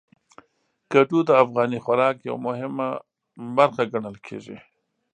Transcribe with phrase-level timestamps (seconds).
[0.91, 2.73] کدو د افغاني خوراک یو مهم
[3.57, 4.57] برخه ګڼل کېږي.